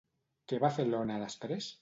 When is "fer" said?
0.79-0.87